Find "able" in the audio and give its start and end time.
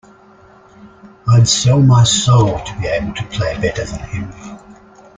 2.87-3.13